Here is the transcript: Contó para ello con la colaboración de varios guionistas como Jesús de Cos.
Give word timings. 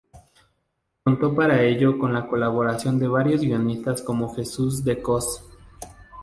Contó 1.03 1.35
para 1.35 1.61
ello 1.61 1.99
con 1.99 2.11
la 2.11 2.25
colaboración 2.27 2.97
de 2.97 3.07
varios 3.07 3.41
guionistas 3.41 4.01
como 4.01 4.33
Jesús 4.33 4.83
de 4.83 4.99
Cos. 4.99 5.47